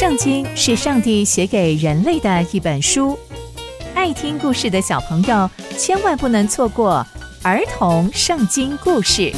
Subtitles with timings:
[0.00, 3.18] 圣经是上帝写给人类的一本书，
[3.94, 7.06] 爱听故事的小朋友千万不能错过
[7.42, 9.30] 儿童圣经故事。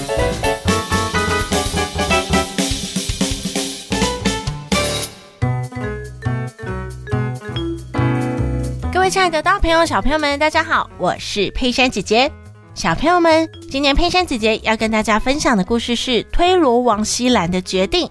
[8.93, 12.31] 各位亲爱的大朋友、小朋友们，大家好，我是佩珊姐姐。
[12.73, 18.09] 小朋友们，今年佩珊姐姐要跟大家分享的故事是推罗王希兰的决定。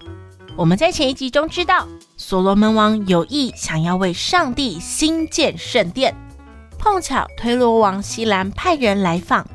[0.54, 1.88] 我们在前一集中知道。
[2.32, 6.16] 所罗门王有意想要为上帝新建圣殿，
[6.78, 9.46] 碰巧推罗王希兰派人来访，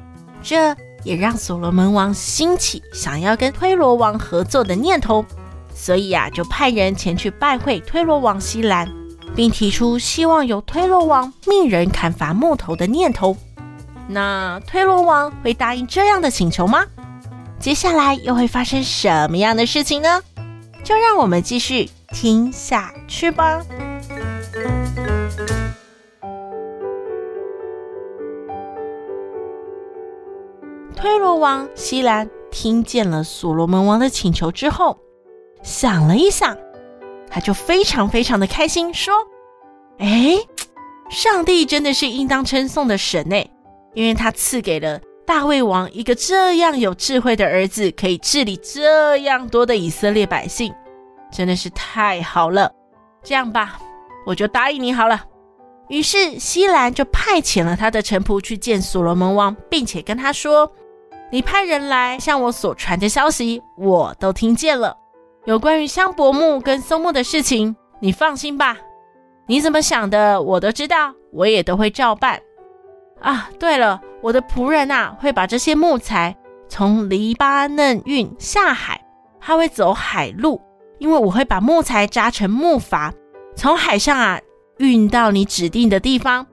[0.43, 5.25] 这也让所罗门王兴起想要跟推罗王合作的念头，
[5.73, 8.87] 所以、啊，就派人前去拜会推罗王希兰，
[9.35, 13.35] 并提出希望由推罗王命人砍伐木头的念头。
[14.07, 16.85] 那推罗王会答应这样的请求吗？
[17.59, 20.21] 接下来又会发生什么样的事情呢？
[20.83, 21.89] 就让我们继续。
[22.19, 23.63] 听下去吧。
[30.95, 34.97] 推罗王希兰听见了所罗门王的请求之后，
[35.61, 36.57] 想了一想，
[37.29, 39.13] 他就非常非常的开心，说
[40.01, 40.39] ：“哎，
[41.11, 43.35] 上帝真的是应当称颂的神呢，
[43.93, 50.73] 因为他赐给了大卫王一个这样有智慧的儿子，可以治理这样多的以色列百姓。”
[51.31, 52.71] 真的是太好了，
[53.23, 53.79] 这样吧，
[54.25, 55.23] 我就答应你好了。
[55.89, 60.69] 于是西兰就派遣了他的臣仆去见所罗门王，并且跟他说
[61.31, 64.97] ：“你派人来向我所传的消息，我都听见了。
[65.45, 68.77] 有关于香柏木跟松木的事情，你放心吧。
[69.45, 72.37] 你怎么想的，我都知道，我也都会照办。
[73.21, 76.35] 啊，对了，我的仆人啊，会把这些木材
[76.67, 79.01] 从黎巴嫩运下海，
[79.39, 80.61] 他会走海路。”
[80.99, 83.11] 因为我会把木材扎成木筏，
[83.55, 84.39] 从海上啊
[84.77, 86.45] 运到你指定的地方，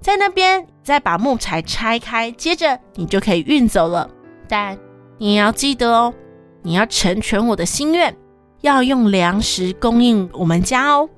[0.00, 4.08] 在那边再把木材拆开，接着你就可以运走了。
[4.48, 4.78] 但
[5.18, 6.14] 你也要记得哦，
[6.62, 8.16] 你要成全我的心愿，
[8.62, 11.08] 要用粮食供应我们家哦。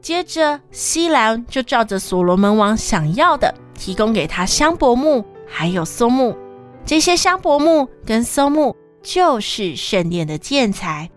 [0.00, 6.36] 接着西兰就照着所罗门王想要的，提供给他香柏木还有松木。
[6.84, 11.10] 这些香柏木跟松木就是圣殿的建材。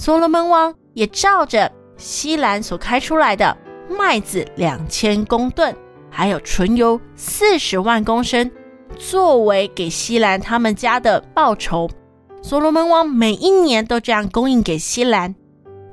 [0.00, 3.54] 所罗门王也照着西兰所开出来的
[3.86, 5.76] 麦子两千公吨，
[6.08, 8.50] 还有纯油四十万公升，
[8.96, 11.86] 作为给西兰他们家的报酬。
[12.40, 15.34] 所罗门王每一年都这样供应给西兰，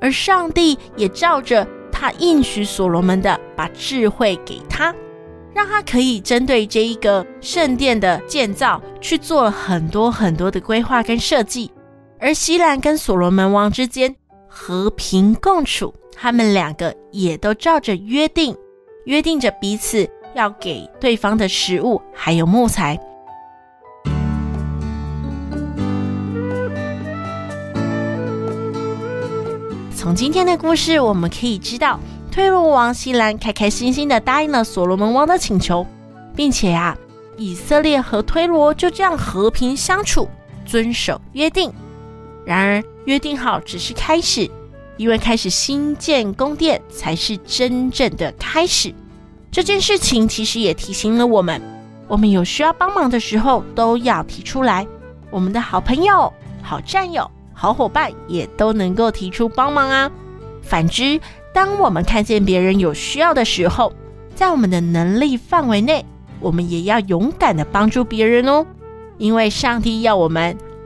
[0.00, 4.94] 而上帝也照着他应许所罗门的，把智慧给他，
[5.52, 11.70] 让他可以针对这一个圣殿的建造去做了很多很多的规划跟设计。
[12.20, 14.14] 而西兰跟所罗门王之间
[14.48, 18.56] 和平共处，他们两个也都照着约定，
[19.04, 22.98] 约定着彼此要给对方的食物还有木材。
[29.94, 32.00] 从今天的故事，我们可以知道，
[32.32, 35.86] 推罗王西兰开开心心的答应了所罗门王的请求，
[36.34, 36.96] 并且啊，
[37.36, 40.28] 以色列和推罗就这样和平相处，
[40.66, 41.72] 遵守约定。
[42.44, 44.50] 然而，约定好只是开始，
[44.96, 48.94] 因为开始新建宫殿才是真正的开始。
[49.50, 51.60] 这件事情其实也提醒了我们：
[52.06, 54.86] 我们有需要帮忙的时候，都要提出来。
[55.30, 56.32] 我们的好朋友、
[56.62, 60.10] 好战友、好伙伴也都能够提出帮忙啊。
[60.62, 61.20] 反之，
[61.54, 63.92] 当我们看见别人有需要的时候，
[64.34, 66.04] 在我们的能力范围内，
[66.40, 68.66] 我们也要勇敢的帮助别人哦。
[69.16, 70.56] 因为上帝要我们